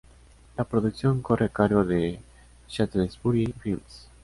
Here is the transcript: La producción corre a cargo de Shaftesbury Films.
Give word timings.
La 0.57 0.63
producción 0.63 1.21
corre 1.21 1.45
a 1.45 1.49
cargo 1.49 1.83
de 1.85 2.19
Shaftesbury 2.67 3.53
Films. 3.61 4.07